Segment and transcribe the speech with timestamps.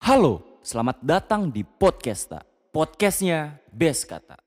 [0.00, 2.40] Halo, selamat datang di Podcasta.
[2.72, 4.40] Podcastnya Best Kata.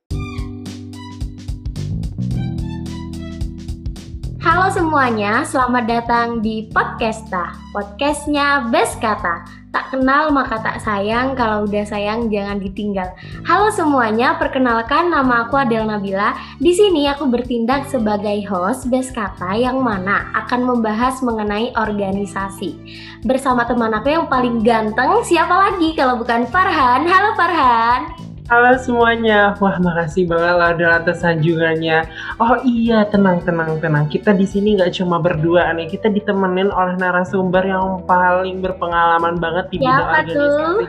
[4.54, 9.42] Halo semuanya, selamat datang di Podcasta, podcastnya Best Kata.
[9.74, 13.10] Tak kenal maka tak sayang, kalau udah sayang jangan ditinggal.
[13.49, 16.38] Halo semuanya, perkenalkan nama aku Adel Nabila.
[16.62, 22.77] Di sini aku bertindak sebagai host Best Kata yang mana akan membahas mengenai organisasi.
[23.26, 27.09] Bersama teman aku yang paling ganteng, siapa lagi kalau bukan Farhan?
[27.09, 28.23] Halo Farhan.
[28.43, 32.03] Halo semuanya, wah makasih banget lah udah atas sanjungannya.
[32.43, 34.11] Oh iya, tenang tenang tenang.
[34.11, 39.71] Kita di sini nggak cuma berdua nih, kita ditemenin oleh narasumber yang paling berpengalaman banget
[39.71, 40.59] di bidang Siapa organisasi.
[40.59, 40.87] tuh?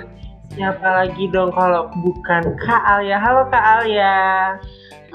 [0.52, 3.16] Siapa lagi dong kalau bukan Kak Alia?
[3.16, 4.60] Halo Kak Alia.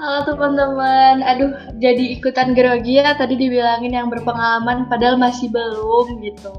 [0.00, 6.56] Halo teman-teman, aduh jadi ikutan grogi ya tadi dibilangin yang berpengalaman padahal masih belum gitu.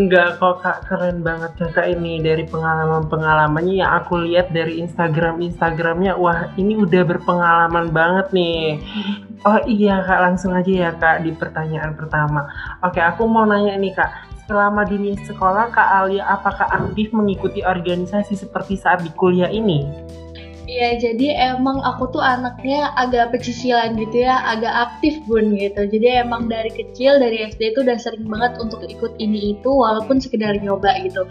[0.00, 6.16] Enggak kok Kak, keren banget Kakak ini dari pengalaman-pengalamannya yang aku lihat dari Instagram Instagramnya.
[6.16, 8.80] Wah ini udah berpengalaman banget nih.
[9.40, 12.44] Oh iya Kak, langsung aja ya Kak di pertanyaan pertama.
[12.84, 14.29] Oke, aku mau nanya nih Kak.
[14.50, 19.86] Selama dunia sekolah, Kak Alia apakah aktif mengikuti organisasi seperti saat di kuliah ini?
[20.66, 25.86] Iya jadi emang aku tuh anaknya agak pecicilan gitu ya, agak aktif bun gitu.
[25.86, 30.18] Jadi emang dari kecil dari SD itu udah sering banget untuk ikut ini itu walaupun
[30.18, 31.30] sekedar nyoba gitu.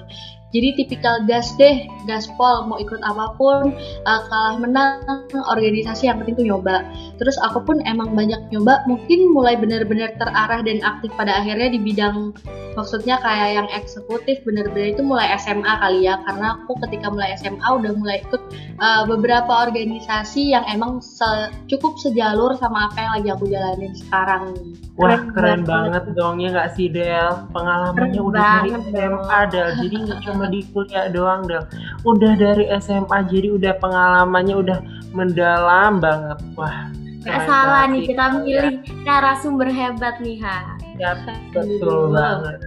[0.50, 3.69] Jadi tipikal gas deh, gaspol mau ikut apa pun,
[4.05, 6.81] uh, kalah menang, organisasi yang penting tuh nyoba.
[7.22, 11.80] Terus aku pun emang banyak nyoba, mungkin mulai benar-benar terarah dan aktif pada akhirnya di
[11.80, 12.33] bidang
[12.80, 17.67] maksudnya kayak yang eksekutif bener-bener itu mulai SMA kali ya karena aku ketika mulai SMA
[17.67, 18.42] udah mulai ikut
[18.80, 24.55] uh, beberapa organisasi yang emang se- cukup sejalur sama apa yang lagi aku jalanin sekarang.
[24.95, 26.03] Wah Keren keren, banget.
[26.08, 27.31] banget dong ya nggak sih Del?
[27.55, 31.68] Pengalamannya Keren udah dari SMA Del, jadi nggak cuma di kuliah doang Del.
[32.08, 34.80] Udah dari SMA jadi udah pengalamannya udah
[35.12, 36.40] mendalam banget.
[36.56, 36.88] Wah.
[37.20, 40.80] Gak keren salah nih kita milih narasumber hebat nih ha.
[40.95, 41.20] Ya,
[41.52, 42.64] betul banget.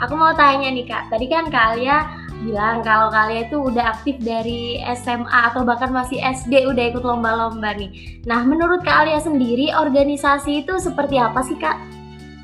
[0.00, 2.08] Aku mau tanya nih kak, tadi kan Kak Alia
[2.40, 7.04] bilang kalau Kak Alia itu udah aktif dari SMA atau bahkan masih SD udah ikut
[7.04, 8.24] lomba-lomba nih.
[8.24, 11.99] Nah menurut Kak Alia sendiri organisasi itu seperti apa sih kak?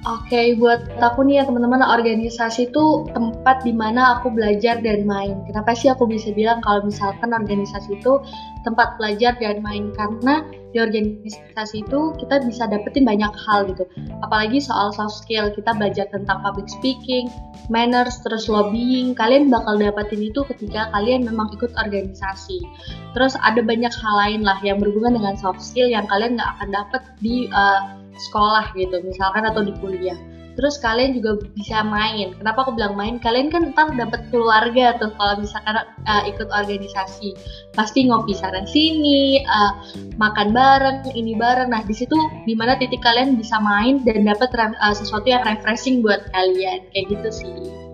[0.07, 5.43] Oke, buat aku nih ya teman-teman, organisasi itu tempat di mana aku belajar dan main.
[5.51, 8.23] Kenapa sih aku bisa bilang kalau misalkan organisasi itu
[8.63, 9.91] tempat belajar dan main?
[9.99, 13.83] Karena di organisasi itu kita bisa dapetin banyak hal gitu.
[14.23, 17.27] Apalagi soal soft skill, kita belajar tentang public speaking,
[17.67, 19.11] manners, terus lobbying.
[19.11, 22.63] Kalian bakal dapetin itu ketika kalian memang ikut organisasi.
[23.11, 26.69] Terus ada banyak hal lain lah yang berhubungan dengan soft skill yang kalian nggak akan
[26.71, 30.17] dapet di uh, sekolah gitu misalkan atau di kuliah.
[30.57, 32.33] Terus kalian juga bisa main.
[32.33, 33.21] Kenapa aku bilang main?
[33.21, 37.37] Kalian kan ntar dapat keluarga tuh kalau misalkan uh, ikut organisasi.
[37.77, 39.77] Pasti ngopi sana sini uh,
[40.17, 41.69] makan bareng ini bareng.
[41.69, 42.17] Nah di situ
[42.49, 46.89] di mana titik kalian bisa main dan dapat uh, sesuatu yang refreshing buat kalian.
[46.89, 47.86] Kayak gitu sih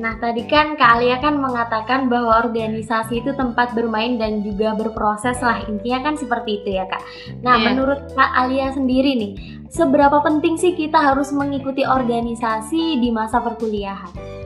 [0.00, 5.36] Nah tadi kan Kak Alia kan mengatakan bahwa organisasi itu tempat bermain dan juga berproses
[5.44, 7.04] lah intinya kan seperti itu ya kak.
[7.44, 7.64] Nah Iya.
[7.68, 9.32] menurut Kak Alia sendiri nih,
[9.68, 14.40] seberapa penting sih kita harus mengikuti organisasi di masa perkuliahan?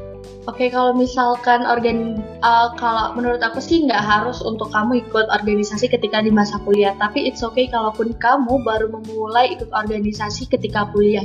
[0.45, 5.89] Oke, kalau misalkan organ, uh, kalau menurut aku sih nggak harus untuk kamu ikut organisasi
[5.89, 6.93] ketika di masa kuliah.
[7.01, 11.25] Tapi it's okay kalaupun kamu baru memulai ikut organisasi ketika kuliah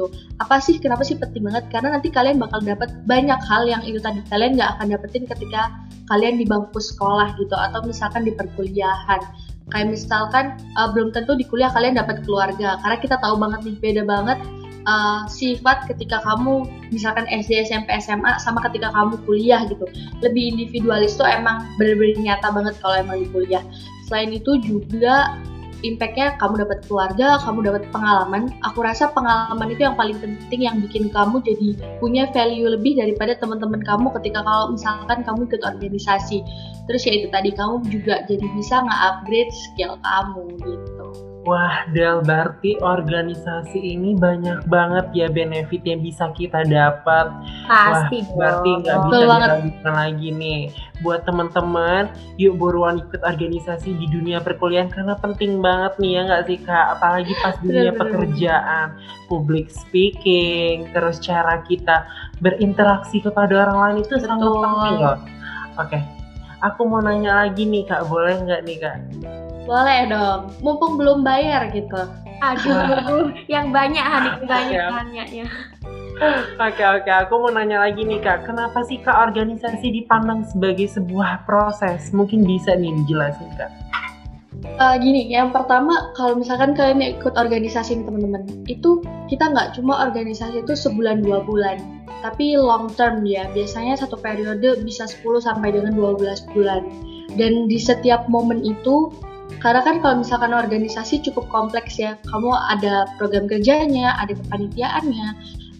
[0.00, 0.08] gitu.
[0.40, 0.80] Apa sih?
[0.80, 1.68] Kenapa sih penting banget?
[1.68, 5.68] Karena nanti kalian bakal dapat banyak hal yang itu tadi kalian nggak akan dapetin ketika
[6.08, 9.20] kalian di bangku sekolah gitu atau misalkan di perkuliahan.
[9.70, 13.76] Kayak misalkan uh, belum tentu di kuliah kalian dapat keluarga karena kita tahu banget nih
[13.78, 14.38] beda banget
[14.90, 19.86] uh, sifat ketika kamu misalkan SD, SMP, SMA sama ketika kamu kuliah gitu.
[20.24, 23.62] Lebih individualis tuh emang bener-bener nyata banget kalau emang di kuliah.
[24.10, 25.38] Selain itu juga
[25.80, 28.52] impactnya kamu dapat keluarga, kamu dapat pengalaman.
[28.68, 31.68] Aku rasa pengalaman itu yang paling penting yang bikin kamu jadi
[31.98, 36.44] punya value lebih daripada teman-teman kamu ketika kalau misalkan kamu ikut organisasi.
[36.88, 40.99] Terus ya itu tadi kamu juga jadi bisa nge-upgrade skill kamu gitu.
[41.40, 47.32] Wah, Del, berarti organisasi ini banyak banget ya benefit yang bisa kita dapat.
[47.64, 50.60] Pasti Wah, berarti nggak bisa diragukan lagi nih.
[51.00, 56.44] Buat teman-teman, yuk buruan ikut organisasi di dunia perkuliahan karena penting banget nih ya nggak
[56.44, 56.86] sih kak?
[57.00, 58.86] Apalagi pas dunia pekerjaan,
[59.32, 62.04] public speaking, terus cara kita
[62.44, 65.16] berinteraksi kepada orang lain itu sangat penting loh.
[65.80, 66.04] Oke,
[66.60, 68.96] aku mau nanya lagi nih kak, boleh nggak nih kak?
[69.64, 72.08] Boleh dong, mumpung belum bayar gitu.
[72.40, 74.88] Aduh, yang banyak Hanik banyak Ya.
[74.88, 75.46] nanyanya.
[76.60, 81.48] Oke oke, aku mau nanya lagi nih kak, kenapa sih kak organisasi dipandang sebagai sebuah
[81.48, 82.12] proses?
[82.12, 83.72] Mungkin bisa nih dijelasin kak.
[84.76, 89.00] Uh, gini, yang pertama kalau misalkan kalian ikut organisasi teman-teman, itu
[89.32, 91.80] kita nggak cuma organisasi itu sebulan dua bulan,
[92.20, 93.48] tapi long term ya.
[93.56, 96.84] Biasanya satu periode bisa 10 sampai dengan 12 bulan.
[97.32, 99.08] Dan di setiap momen itu
[99.58, 105.28] karena kan kalau misalkan organisasi cukup kompleks ya, kamu ada program kerjanya, ada kepanitiaannya,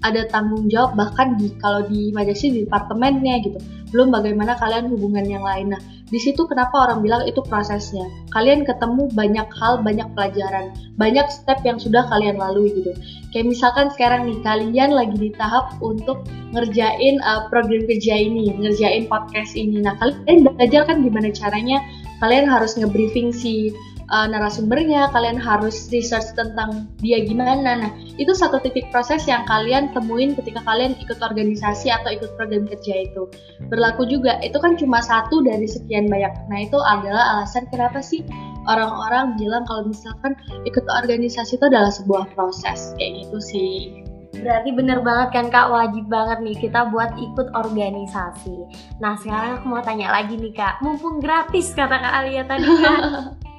[0.00, 5.26] ada tanggung jawab bahkan di kalau di Majasi di departemennya gitu belum bagaimana kalian hubungan
[5.26, 5.74] yang lain.
[5.74, 8.06] Nah di situ kenapa orang bilang itu prosesnya?
[8.30, 12.94] Kalian ketemu banyak hal banyak pelajaran banyak step yang sudah kalian lalui gitu.
[13.34, 16.22] Kayak misalkan sekarang nih kalian lagi di tahap untuk
[16.54, 19.82] ngerjain uh, program kerja ini ngerjain podcast ini.
[19.82, 21.82] Nah kalian belajar kan gimana caranya
[22.20, 23.74] kalian harus ngebriefing si
[24.12, 27.86] uh, narasumbernya, kalian harus research tentang dia gimana.
[27.86, 27.90] Nah,
[28.20, 33.08] itu satu titik proses yang kalian temuin ketika kalian ikut organisasi atau ikut program kerja
[33.08, 33.30] itu.
[33.70, 36.32] Berlaku juga, itu kan cuma satu dari sekian banyak.
[36.50, 38.26] Nah, itu adalah alasan kenapa sih
[38.68, 40.36] orang-orang bilang kalau misalkan
[40.68, 42.92] ikut organisasi itu adalah sebuah proses.
[42.98, 44.09] Kayak gitu sih.
[44.30, 48.56] Berarti bener banget kan kak, wajib banget nih kita buat ikut organisasi.
[49.02, 53.00] Nah sekarang aku mau tanya lagi nih kak, mumpung gratis kata kak Alia tadi kan.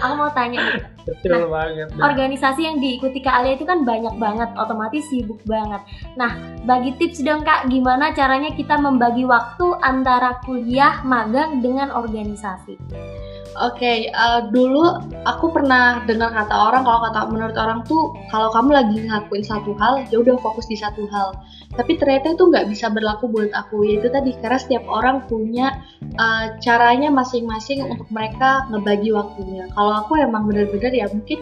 [0.00, 0.82] aku mau tanya nih.
[1.04, 1.88] Betul nah, banget.
[1.96, 5.80] Organisasi yang diikuti Kak Alia itu kan banyak banget, otomatis sibuk banget.
[6.16, 12.76] Nah, bagi tips dong Kak, gimana caranya kita membagi waktu antara kuliah, magang dengan organisasi?
[13.58, 18.14] Oke, okay, uh, eh, dulu aku pernah dengar kata orang kalau kata menurut orang tuh
[18.30, 21.34] kalau kamu lagi ngelakuin satu hal, ya udah fokus di satu hal.
[21.70, 23.86] Tapi ternyata itu nggak bisa berlaku buat aku.
[23.86, 25.80] Yaitu tadi karena setiap orang punya
[26.18, 29.70] uh, caranya masing-masing untuk mereka ngebagi waktunya.
[29.72, 31.38] Kalau aku emang bener-bener ya mungkin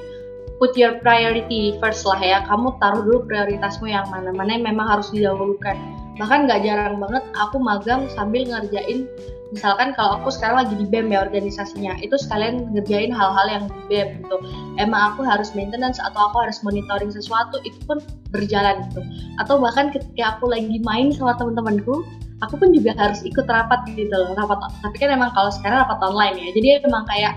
[0.60, 2.38] put your priority first lah ya.
[2.44, 5.75] Kamu taruh dulu prioritasmu yang mana, mana yang memang harus didahulukan.
[6.19, 9.06] Bahkan nggak jarang banget aku magang sambil ngerjain
[9.49, 13.81] misalkan kalau aku sekarang lagi di BEM ya organisasinya itu sekalian ngerjain hal-hal yang di
[13.88, 14.37] BEM gitu.
[14.76, 19.00] Emang aku harus maintenance atau aku harus monitoring sesuatu itu pun berjalan gitu.
[19.41, 22.05] Atau bahkan ketika aku lagi main sama teman-temanku
[22.43, 25.99] aku pun juga harus ikut rapat gitu loh rapat tapi kan emang kalau sekarang rapat
[26.03, 27.35] online ya jadi emang kayak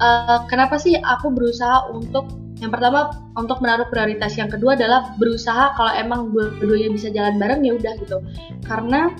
[0.00, 2.28] uh, kenapa sih aku berusaha untuk
[2.58, 7.62] yang pertama untuk menaruh prioritas yang kedua adalah berusaha kalau emang dua-duanya bisa jalan bareng
[7.62, 8.18] ya udah gitu
[8.66, 9.14] karena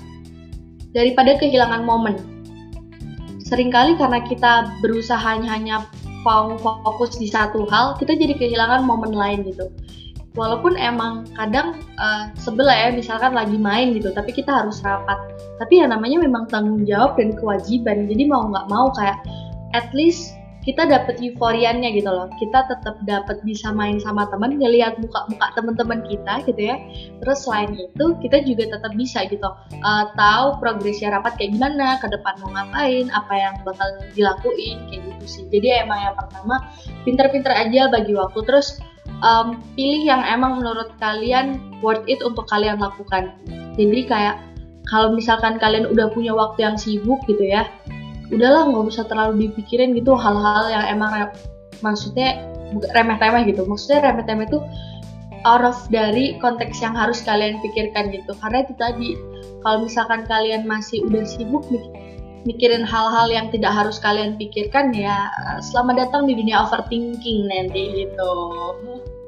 [0.97, 2.17] daripada kehilangan momen.
[3.49, 4.53] Seringkali karena kita
[4.85, 5.89] berusaha hanya
[6.85, 9.73] fokus di satu hal, kita jadi kehilangan momen lain gitu.
[10.37, 15.17] Walaupun emang kadang uh, sebel ya, misalkan lagi main gitu, tapi kita harus rapat.
[15.57, 19.19] Tapi ya namanya memang tanggung jawab dan kewajiban, jadi mau nggak mau kayak
[19.73, 20.38] at least
[20.69, 22.29] kita dapat euforiannya gitu loh.
[22.37, 26.77] Kita tetap dapat bisa main sama teman ngelihat muka-muka teman-teman kita gitu ya.
[27.25, 32.13] Terus selain itu kita juga tetap bisa gitu uh, tahu progresnya rapat kayak gimana ke
[32.13, 35.45] depan mau ngapain apa yang bakal dilakuin kayak gitu sih.
[35.49, 36.61] Jadi emang yang pertama
[37.09, 38.41] pinter-pinter aja bagi waktu.
[38.45, 38.77] Terus
[39.25, 43.33] um, pilih yang emang menurut kalian worth it untuk kalian lakukan.
[43.81, 44.37] Jadi kayak
[44.93, 47.65] kalau misalkan kalian udah punya waktu yang sibuk gitu ya
[48.29, 51.27] udahlah nggak usah terlalu dipikirin gitu hal-hal yang emang re
[51.81, 52.43] maksudnya
[52.93, 53.65] remeh-temeh gitu.
[53.65, 54.61] Maksudnya remeh-temeh itu
[55.47, 58.35] out of dari konteks yang harus kalian pikirkan gitu.
[58.43, 59.17] Karena itu tadi
[59.63, 61.65] kalau misalkan kalian masih udah sibuk
[62.47, 65.29] mikirin hal-hal yang tidak harus kalian pikirkan ya
[65.61, 68.33] selamat datang di dunia overthinking nanti gitu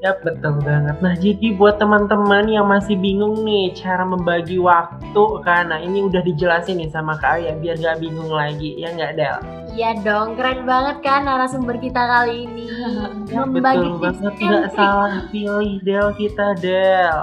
[0.01, 0.97] Ya betul banget.
[1.05, 6.25] Nah jadi buat teman-teman yang masih bingung nih cara membagi waktu kan, nah ini udah
[6.25, 9.39] dijelasin nih sama Kak Aya biar gak bingung lagi, ya nggak Del?
[9.77, 12.65] Iya dong, keren banget kan narasumber kita kali ini.
[13.33, 17.19] ya, membagi betul banget, nggak salah pilih Del kita Del.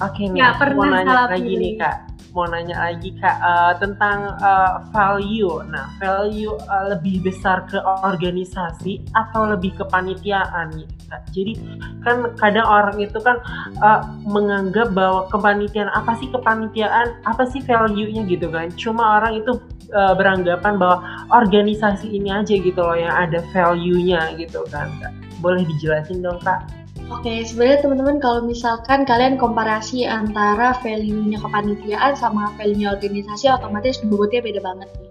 [0.00, 1.60] Oke nih, aku mau nanya lagi pilih.
[1.60, 1.96] nih Kak
[2.32, 5.60] mau nanya lagi kak uh, tentang uh, value.
[5.68, 10.88] Nah, value uh, lebih besar ke organisasi atau lebih ke panitiaan
[11.34, 11.60] Jadi
[12.00, 13.36] kan kadang orang itu kan
[13.84, 18.72] uh, menganggap bahwa kepanitiaan apa sih kepanitiaan, apa sih value-nya gitu kan.
[18.78, 19.60] Cuma orang itu
[19.92, 24.88] uh, beranggapan bahwa organisasi ini aja gitu loh yang ada value-nya gitu kan.
[25.44, 26.64] Boleh dijelasin dong kak?
[27.12, 34.00] Oke, okay, sebenarnya teman-teman kalau misalkan kalian komparasi antara value-nya kepanitiaan sama value-nya organisasi otomatis
[34.06, 35.10] bobotnya beda banget nih.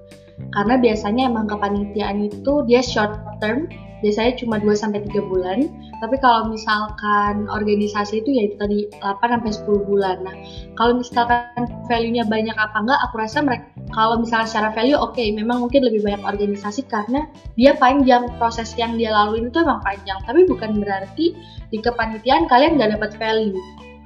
[0.49, 3.69] Karena biasanya emang kepanitiaan itu dia short term,
[4.01, 5.69] biasanya cuma 2 sampai 3 bulan.
[6.01, 10.17] Tapi kalau misalkan organisasi itu ya itu tadi 8 sampai 10 bulan.
[10.25, 10.35] Nah,
[10.75, 15.35] kalau misalkan value-nya banyak apa enggak, aku rasa mereka kalau misalnya secara value oke, okay,
[15.35, 17.27] memang mungkin lebih banyak organisasi karena
[17.59, 20.17] dia panjang proses yang dia lalui itu emang panjang.
[20.23, 21.35] Tapi bukan berarti
[21.69, 23.55] di kepanitiaan kalian nggak dapat value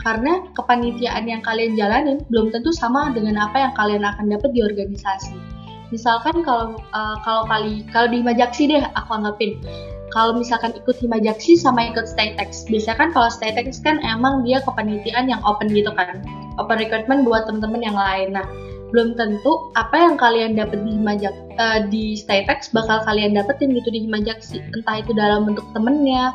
[0.06, 4.62] karena kepanitiaan yang kalian jalanin belum tentu sama dengan apa yang kalian akan dapat di
[4.62, 5.55] organisasi.
[5.96, 9.64] Misalkan kalau uh, kalau kali kalau di Himajaksi deh aku anggapin
[10.16, 12.68] kalau misalkan ikut Himajaksi sama ikut Statex.
[12.68, 16.24] Biasanya kan kalau Statex kan emang dia kepanitiaan yang open gitu kan.
[16.56, 18.36] Open recruitment buat temen-temen yang lain.
[18.36, 18.48] Nah,
[18.96, 23.92] belum tentu apa yang kalian dapat di Himajak uh, di Statex bakal kalian dapetin gitu
[23.92, 24.64] di Himajaksi.
[24.72, 26.32] Entah itu dalam bentuk temennya,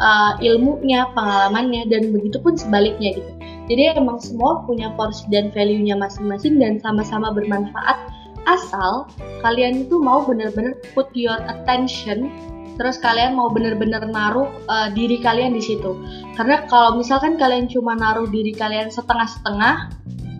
[0.00, 3.32] uh, ilmunya, pengalamannya, dan begitu pun sebaliknya gitu.
[3.68, 8.08] Jadi emang semua punya porsi dan value-nya masing-masing dan sama-sama bermanfaat
[8.48, 9.06] asal
[9.44, 12.32] kalian itu mau benar-benar put your attention
[12.78, 15.98] terus kalian mau benar-benar naruh uh, diri kalian di situ.
[16.38, 19.90] Karena kalau misalkan kalian cuma naruh diri kalian setengah-setengah,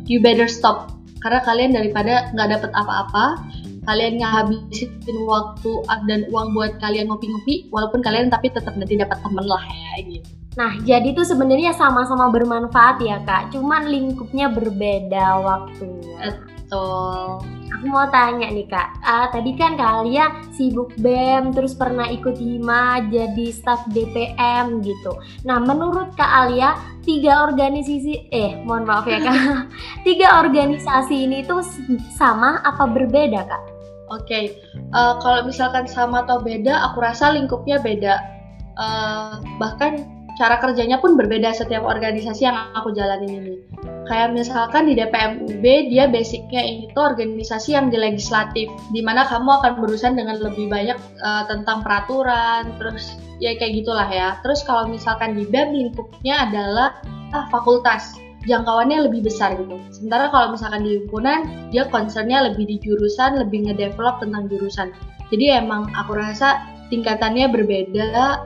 [0.06, 0.94] you better stop.
[1.18, 3.42] Karena kalian daripada nggak dapat apa-apa,
[3.90, 5.72] kalian ngabisin waktu
[6.06, 10.30] dan uang buat kalian ngopi-ngopi walaupun kalian tapi tetap nanti dapat temen lah ya gitu.
[10.58, 13.54] Nah, jadi itu sebenarnya sama-sama bermanfaat ya, Kak.
[13.54, 16.34] Cuman lingkupnya berbeda waktunya.
[16.34, 17.57] Betul.
[17.68, 23.06] Aku mau tanya nih kak, uh, tadi kan kalian sibuk BEM, terus pernah ikut HIMA,
[23.12, 25.12] jadi staff DPM gitu.
[25.44, 29.68] Nah menurut Kak Alia, tiga organisasi, eh mohon maaf ya kak,
[30.08, 31.62] tiga organisasi ini tuh
[32.16, 33.62] sama apa berbeda kak?
[34.08, 34.44] Oke, okay.
[34.96, 38.16] uh, eh, kalau misalkan sama atau beda, aku rasa lingkupnya beda.
[38.78, 43.54] Uh, bahkan cara kerjanya pun berbeda setiap organisasi yang aku jalanin ini.
[44.06, 49.60] Kayak misalkan di DPMUB dia basicnya ini tuh organisasi yang di legislatif, di mana kamu
[49.60, 54.38] akan berurusan dengan lebih banyak uh, tentang peraturan, terus ya kayak gitulah ya.
[54.40, 57.02] Terus kalau misalkan di BEM lingkupnya adalah
[57.36, 58.16] ah, fakultas,
[58.48, 59.76] jangkauannya lebih besar gitu.
[59.92, 64.88] Sementara kalau misalkan di himpunan, dia concernnya lebih di jurusan, lebih ngedevelop tentang jurusan.
[65.28, 68.40] Jadi emang aku rasa tingkatannya berbeda,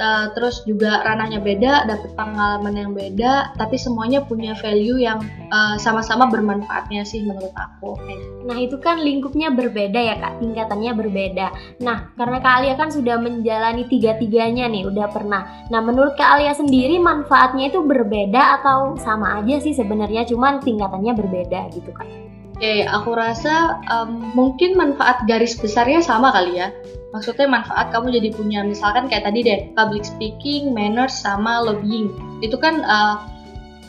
[0.00, 5.76] uh, terus juga ranahnya beda, dapat pengalaman yang beda, tapi semuanya punya value yang uh,
[5.76, 7.98] sama-sama bermanfaatnya sih menurut aku.
[8.46, 11.46] Nah itu kan lingkupnya berbeda ya kak, tingkatannya berbeda.
[11.84, 15.68] Nah karena kak Alia kan sudah menjalani tiga-tiganya nih, udah pernah.
[15.68, 21.12] Nah menurut kak Alia sendiri manfaatnya itu berbeda atau sama aja sih sebenarnya, cuman tingkatannya
[21.12, 22.37] berbeda gitu kak?
[22.58, 26.74] Oke, aku rasa um, mungkin manfaat garis besarnya sama kali ya.
[27.14, 32.10] Maksudnya manfaat kamu jadi punya misalkan kayak tadi deh public speaking, manners sama lobbying.
[32.42, 33.30] Itu kan uh,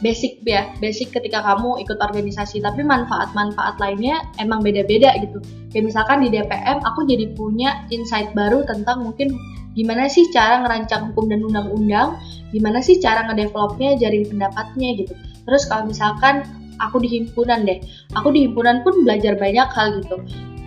[0.05, 2.61] basic ya basic ketika kamu ikut organisasi.
[2.61, 5.41] Tapi manfaat-manfaat lainnya emang beda-beda gitu.
[5.73, 9.33] Kayak misalkan di DPM aku jadi punya insight baru tentang mungkin
[9.73, 12.21] gimana sih cara ngerancang hukum dan undang-undang
[12.53, 15.17] gimana sih cara ngedevelopnya jaring pendapatnya gitu.
[15.49, 16.45] Terus kalau misalkan
[16.79, 17.79] aku di himpunan deh.
[18.15, 20.17] Aku di himpunan pun belajar banyak hal gitu.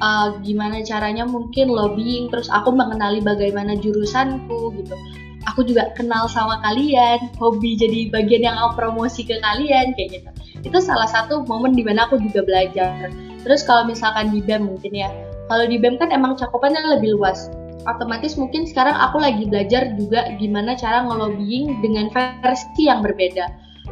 [0.02, 4.96] Uh, gimana caranya mungkin lobbying terus aku mengenali bagaimana jurusanku gitu.
[5.50, 10.30] Aku juga kenal sama kalian hobi jadi bagian yang aku promosi ke kalian kayak gitu.
[10.62, 13.10] Itu salah satu momen di mana aku juga belajar.
[13.42, 15.10] Terus kalau misalkan di BEM mungkin ya.
[15.50, 17.50] Kalau di BEM kan emang cakupannya lebih luas.
[17.82, 23.50] Otomatis mungkin sekarang aku lagi belajar juga gimana cara ngelobbying dengan versi yang berbeda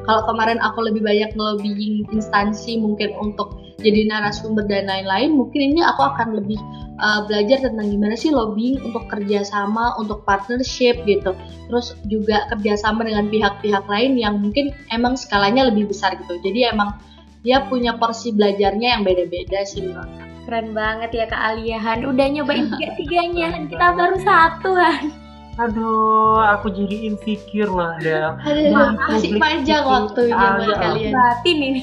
[0.09, 5.81] kalau kemarin aku lebih banyak ngelobbying instansi mungkin untuk jadi narasumber dan lain-lain mungkin ini
[5.81, 6.61] aku akan lebih
[7.01, 11.33] uh, belajar tentang gimana sih lobbying untuk kerjasama untuk partnership gitu.
[11.69, 16.37] Terus juga kerjasama dengan pihak-pihak lain yang mungkin emang skalanya lebih besar gitu.
[16.45, 17.01] Jadi emang
[17.41, 20.13] dia punya porsi belajarnya yang beda-beda sih menurut
[20.45, 23.71] keren banget ya Kak Aliahan udah nyobain tiga-tiganya.
[23.71, 25.20] Kita baru satu kan
[25.61, 28.33] Aduh, aku jadi insecure loh, Del.
[28.41, 31.13] Aduh, masih panjang waktunya buat kalian.
[31.13, 31.83] Batin ini.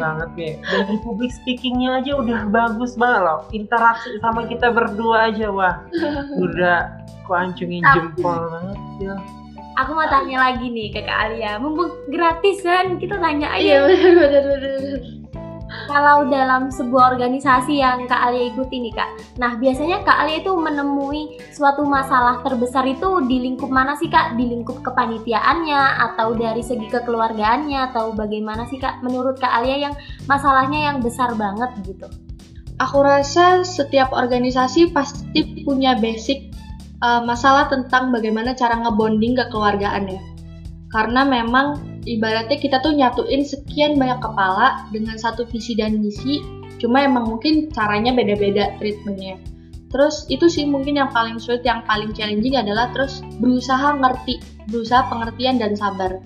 [0.00, 3.44] banget nih dari public speakingnya aja udah bagus banget loh.
[3.52, 5.84] Interaksi sama kita berdua aja wah.
[6.40, 9.16] Udah kuancungin jempol banget ya
[9.76, 11.60] aku mau tanya lagi nih ke Kak Alia.
[11.60, 13.60] Mumpung gratisan kita tanya aja.
[13.60, 15.15] Iya benar benar benar
[15.86, 19.10] kalau dalam sebuah organisasi yang Kak Alia ikuti nih Kak.
[19.38, 24.36] Nah, biasanya Kak Alia itu menemui suatu masalah terbesar itu di lingkup mana sih Kak?
[24.36, 29.94] Di lingkup kepanitiaannya atau dari segi kekeluargaannya atau bagaimana sih Kak menurut Kak Alia yang
[30.28, 32.06] masalahnya yang besar banget gitu?
[32.76, 36.52] Aku rasa setiap organisasi pasti punya basic
[37.00, 40.22] uh, masalah tentang bagaimana cara ngebonding kekeluargaan ya.
[40.92, 46.40] Karena memang ibaratnya kita tuh nyatuin sekian banyak kepala dengan satu visi dan misi
[46.78, 49.42] cuma emang mungkin caranya beda-beda treatmentnya.
[49.90, 55.06] Terus itu sih mungkin yang paling sulit yang paling challenging adalah terus berusaha ngerti berusaha
[55.10, 56.22] pengertian dan sabar.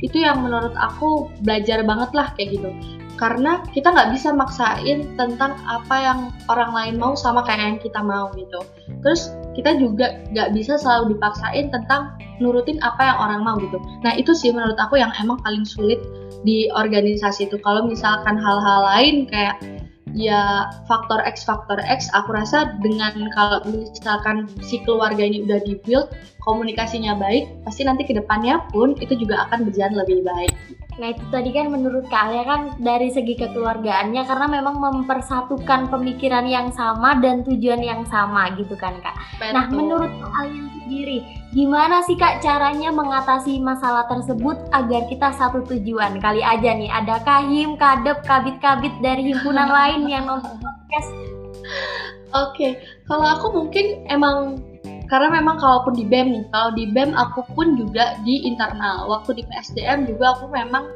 [0.00, 2.70] Itu yang menurut aku belajar banget lah kayak gitu.
[3.14, 6.18] Karena kita nggak bisa maksain tentang apa yang
[6.50, 8.60] orang lain mau sama kayak yang kita mau gitu.
[9.06, 13.78] Terus kita juga nggak bisa selalu dipaksain tentang nurutin apa yang orang mau gitu.
[14.02, 16.02] Nah itu sih menurut aku yang emang paling sulit
[16.42, 17.56] di organisasi itu.
[17.62, 19.56] Kalau misalkan hal-hal lain kayak
[20.14, 26.14] ya faktor X faktor X aku rasa dengan kalau misalkan si keluarga ini udah dibuild
[26.46, 30.54] komunikasinya baik pasti nanti ke depannya pun itu juga akan berjalan lebih baik
[30.94, 36.46] Nah itu tadi kan menurut Kak Alia kan dari segi kekeluargaannya karena memang mempersatukan pemikiran
[36.46, 39.14] yang sama dan tujuan yang sama gitu kan Kak.
[39.50, 39.76] Nah Betul.
[39.82, 41.18] menurut Kak Alia sendiri
[41.54, 46.22] gimana sih Kak caranya mengatasi masalah tersebut agar kita satu tujuan?
[46.22, 51.10] Kali aja nih ada Kahim, Kadep, Kabit-Kabit dari himpunan lain yang nonton podcast.
[52.34, 54.58] Oke, kalau aku mungkin emang
[55.14, 59.06] karena memang kalaupun di BEM nih, kalau di BEM aku pun juga di internal.
[59.06, 60.90] Waktu di PSDM juga aku memang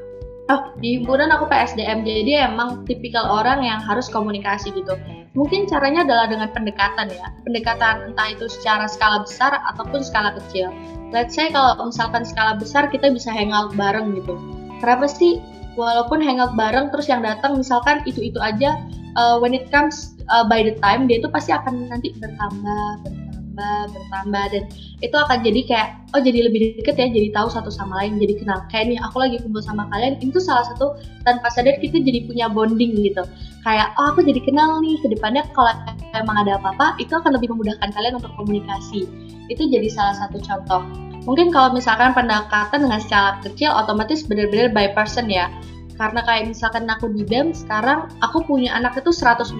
[0.50, 4.98] oh di himpunan aku PSDM jadi emang tipikal orang yang harus komunikasi gitu.
[5.38, 10.74] Mungkin caranya adalah dengan pendekatan ya, pendekatan entah itu secara skala besar ataupun skala kecil.
[11.14, 14.34] Let's say kalau misalkan skala besar kita bisa hangout bareng gitu.
[14.82, 15.38] Kenapa sih?
[15.78, 18.82] Walaupun hangout bareng terus yang datang misalkan itu-itu aja
[19.14, 23.27] uh, when it comes uh, by the time dia itu pasti akan nanti bertambah
[23.58, 24.64] bertambah bertambah dan
[25.02, 28.34] itu akan jadi kayak oh jadi lebih deket ya jadi tahu satu sama lain jadi
[28.38, 28.58] kenal.
[28.70, 30.94] Kayak nih aku lagi kumpul sama kalian itu salah satu
[31.26, 33.26] tanpa sadar kita jadi punya bonding gitu.
[33.66, 35.74] Kayak oh aku jadi kenal nih ke depannya kalau
[36.14, 39.10] emang ada apa-apa itu akan lebih memudahkan kalian untuk komunikasi.
[39.50, 40.82] Itu jadi salah satu contoh.
[41.26, 45.50] Mungkin kalau misalkan pendekatan dengan skala kecil otomatis benar-benar by person ya.
[45.98, 49.50] Karena kayak misalkan aku di BEM sekarang aku punya anak itu 104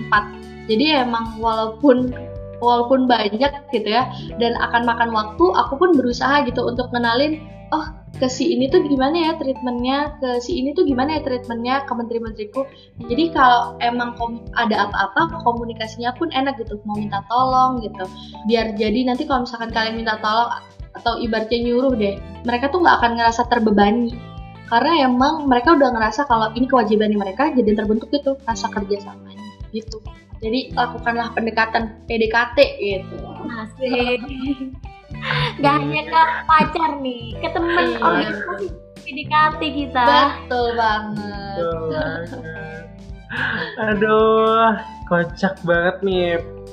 [0.69, 2.13] jadi emang walaupun
[2.59, 4.11] walaupun banyak gitu ya
[4.43, 7.87] dan akan makan waktu aku pun berusaha gitu untuk kenalin oh
[8.17, 10.19] ke si ini tuh gimana ya treatmentnya?
[10.19, 12.67] Ke si ini tuh gimana ya treatmentnya ke menteri-menteriku?
[13.07, 14.17] Jadi kalau emang
[14.57, 18.05] ada apa-apa komunikasinya pun enak gitu mau minta tolong gitu.
[18.51, 20.51] Biar jadi nanti kalau misalkan kalian minta tolong
[20.99, 24.11] atau ibaratnya nyuruh deh mereka tuh nggak akan ngerasa terbebani.
[24.69, 29.41] Karena emang mereka udah ngerasa kalau ini kewajiban mereka jadi terbentuk gitu rasa kerjasamanya
[29.73, 30.01] gitu
[30.39, 33.17] jadi lakukanlah pendekatan PDKT gitu
[33.59, 34.19] Asik.
[35.65, 37.99] Gak hanya ke pacar nih, ke temen Iya.
[37.99, 38.67] organisasi
[39.03, 40.07] PDKT kita.
[40.45, 42.29] betul banget Betul banget.
[43.79, 44.73] Aduh,
[45.05, 46.27] kocak banget nih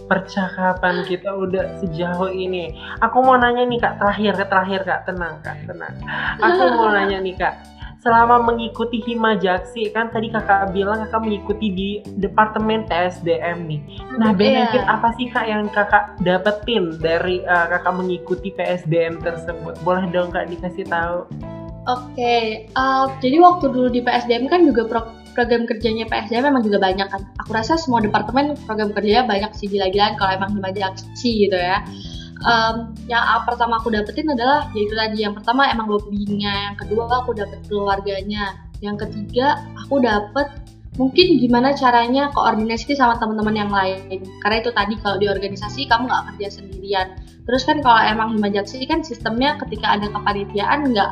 [0.05, 2.71] percakapan kita udah sejauh ini.
[3.01, 5.95] Aku mau nanya nih kak, terakhir terakhir kak, tenang kak, tenang.
[6.39, 7.53] Aku mau nanya nih kak,
[8.05, 11.89] selama mengikuti Himajaksi kan tadi kakak bilang kakak mengikuti di
[12.21, 13.81] departemen TSDM nih.
[14.21, 14.93] Nah benefit Iya.
[14.93, 19.81] apa sih kak yang kakak dapetin dari uh, kakak mengikuti PSDM tersebut?
[19.81, 21.25] Boleh dong kak dikasih tahu?
[21.85, 26.77] Oke, uh, jadi waktu dulu di PSDM kan juga pro- program kerjanya PSDM memang juga
[26.81, 27.21] banyak kan.
[27.41, 31.81] Aku rasa semua departemen program kerjanya banyak sih gila-gilaan kalau emang Himajaksi gitu ya.
[32.43, 37.31] Um, yang pertama aku dapetin adalah yaitu tadi yang pertama emang lobbyingnya, yang kedua aku
[37.31, 40.51] dapet keluarganya, yang ketiga aku dapet
[40.99, 44.23] mungkin gimana caranya koordinasi sama teman-teman yang lain.
[44.43, 47.07] Karena itu tadi kalau di organisasi kamu nggak kerja sendirian.
[47.45, 51.11] Terus kan kalau emang Himajaksi kan sistemnya ketika ada kepanitiaan nggak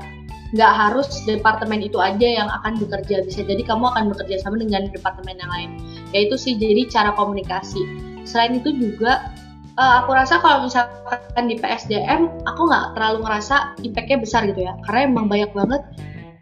[0.54, 4.86] nggak harus departemen itu aja yang akan bekerja bisa jadi kamu akan bekerja sama dengan
[4.94, 5.70] departemen yang lain
[6.14, 7.82] yaitu sih jadi cara komunikasi
[8.22, 9.33] selain itu juga
[9.78, 14.74] eh, aku rasa kalau misalkan di PSDM aku nggak terlalu ngerasa impactnya besar gitu ya.
[14.90, 15.82] Karena emang banyak banget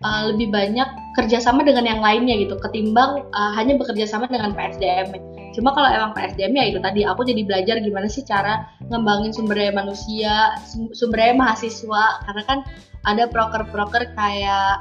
[0.04, 0.88] eh, lebih banyak
[1.20, 6.12] kerjasama dengan yang lainnya gitu ketimbang eh, hanya bekerja sama dengan PSDM cuma kalau emang
[6.16, 10.92] PSDM ya itu tadi aku jadi belajar gimana sih cara ngembangin sumber daya manusia sum-
[10.96, 12.06] sumber daya mahasiswa.
[12.28, 12.60] Karena kan
[13.08, 14.76] ada proker-proker kayak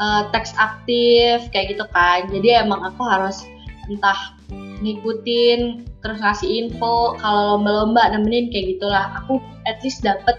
[0.00, 2.28] eh, teks aktif kayak gitu kan.
[2.32, 3.44] Jadi emang aku harus
[3.88, 4.36] entah
[4.80, 5.60] ngikutin
[5.98, 9.10] terus ngasih info kalau lomba-lomba nemenin kayak gitulah.
[9.24, 10.38] Aku at least dapet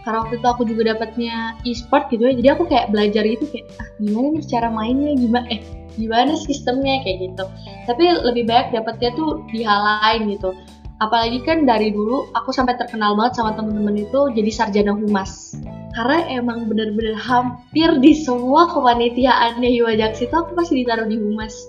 [0.00, 3.68] karena waktu itu aku juga dapetnya e-sport gitu ya jadi aku kayak belajar gitu kayak
[3.76, 5.60] ah gimana nih cara mainnya gimana eh
[6.00, 7.44] gimana sistemnya kayak gitu.
[7.84, 10.56] Tapi lebih banyak dapetnya tuh di hal lain gitu.
[11.00, 15.56] Apalagi kan dari dulu aku sampai terkenal banget sama temen-temen itu jadi sarjana humas.
[15.96, 21.66] Karena emang bener-bener hampir di semua kepanitiaannya Hiwajaksi itu aku pasti ditaruh di humas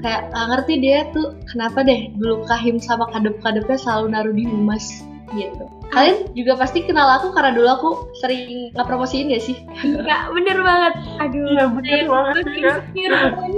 [0.00, 5.04] kayak nggak ngerti dia tuh kenapa deh dulu kahim sama kadep-kadepnya selalu naruh di humas
[5.36, 7.88] gitu kalian juga pasti kenal aku karena dulu aku
[8.22, 10.94] sering ngepromosiin gak sih Iya, bener banget.
[11.18, 13.10] Aduh, Iya bener banget insecure.
[13.10, 13.52] Farhan.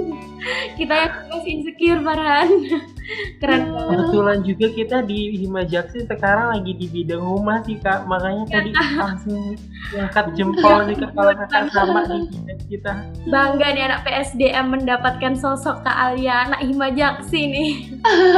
[0.74, 2.48] Kita yang masih insecure, Farhan.
[3.42, 3.90] Keren banget.
[3.98, 9.58] kebetulan juga kita di Himajaksi sekarang lagi di bidang humas sih kak, makanya tadi langsung
[9.90, 12.92] angkat jempol nih kak kalau kakak sama di bidang kita.
[13.26, 17.70] Bangga nih anak PSDM mendapatkan sosok Kak Alia, anak Himajaksi nih.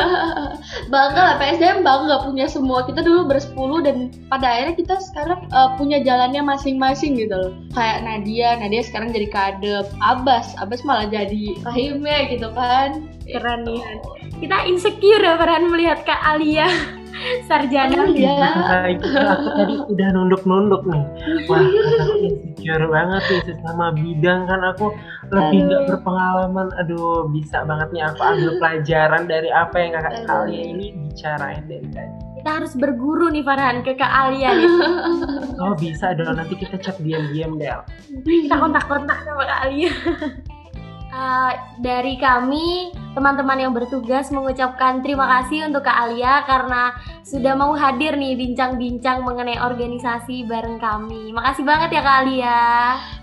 [0.93, 5.77] bangga lah PSDM bangga punya semua kita dulu bersepuluh dan pada akhirnya kita sekarang uh,
[5.77, 11.55] punya jalannya masing-masing gitu loh kayak Nadia Nadia sekarang jadi kadep Abbas Abbas malah jadi
[11.63, 13.83] kahimnya gitu kan keren nih
[14.41, 16.67] kita insecure ya Farhan melihat Kak Alia
[17.49, 18.37] sarjana ya.
[19.33, 21.05] aku tadi udah nunduk-nunduk nih.
[21.47, 24.93] Wah, aku insecure banget nih sesama bidang kan aku
[25.31, 26.69] lebih nggak berpengalaman.
[26.83, 31.89] Aduh, bisa banget nih aku ambil pelajaran dari apa yang kakak kalian ini bicarain dari
[31.95, 32.14] tadi.
[32.45, 34.69] Kita harus berguru nih Farhan ke Kak Alia nih.
[35.65, 37.81] Oh bisa dong, nanti kita chat diam-diam Del.
[38.21, 39.89] Kita kontak-kontak sama Kak Alia.
[41.15, 46.91] Uh, dari kami teman-teman yang bertugas mengucapkan terima kasih untuk Kak Alia karena
[47.23, 51.31] sudah mau hadir nih bincang-bincang mengenai organisasi bareng kami.
[51.31, 52.67] Makasih banget ya Kak Alia.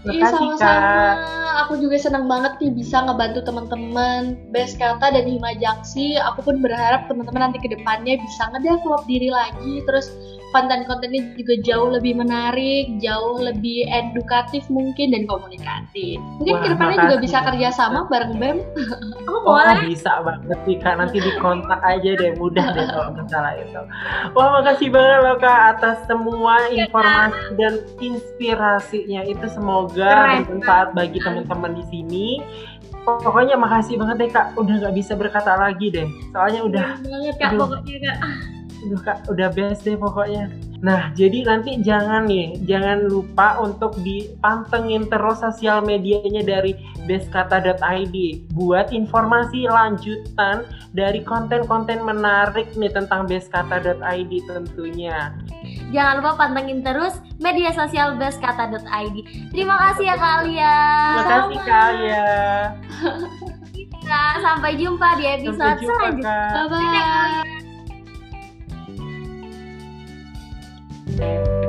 [0.07, 1.19] Iya sama-sama.
[1.67, 6.15] Aku juga senang banget nih bisa ngebantu teman-teman Best Kata dan Hima Jaksi.
[6.31, 10.07] Aku pun berharap teman-teman nanti ke depannya bisa ngedevelop diri lagi terus
[10.51, 16.19] konten-kontennya juga jauh lebih menarik, jauh lebih edukatif mungkin dan komunikatif.
[16.39, 18.57] Mungkin Wah, ke depannya juga bisa kerjasama bareng BEM.
[19.31, 19.79] Oh, boleh.
[19.79, 23.81] Oh, bisa banget sih kak, nanti di kontak aja deh, mudah deh kalau masalah itu.
[24.35, 29.21] Wah makasih banget loh kak atas semua iya, informasi dan inspirasinya.
[29.25, 32.27] Itu semoga bermanfaat bagi teman-teman di sini.
[33.01, 34.47] Pokoknya makasih banget deh kak.
[34.59, 36.05] Udah nggak bisa berkata lagi deh.
[36.35, 37.51] Soalnya udah banget kak.
[37.57, 38.17] pokoknya kak
[38.81, 40.49] Aduh kak, udah best deh pokoknya.
[40.81, 46.73] Nah, jadi nanti jangan nih, jangan lupa untuk dipantengin terus sosial medianya dari
[47.05, 48.17] bestkata.id
[48.57, 50.65] buat informasi lanjutan
[50.97, 55.37] dari konten-konten menarik nih tentang bestkata.id tentunya.
[55.93, 59.17] Jangan lupa pantengin terus media sosial bestkata.id.
[59.53, 60.77] Terima kasih ya Kak Alia.
[60.89, 62.25] Terima kasih Kak Alia.
[64.41, 66.67] sampai jumpa di episode selanjutnya.
[66.67, 67.60] Bye
[71.17, 71.60] thank you